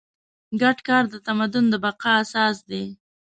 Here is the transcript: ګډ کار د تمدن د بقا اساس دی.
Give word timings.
ګډ 0.61 0.77
کار 0.87 1.03
د 1.09 1.15
تمدن 1.27 1.65
د 1.69 1.73
بقا 1.83 2.13
اساس 2.23 2.57
دی. 2.69 2.83